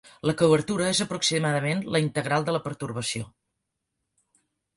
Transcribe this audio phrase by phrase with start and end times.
[0.27, 3.31] La cobertura és aproximadament la integral de la pertorbació.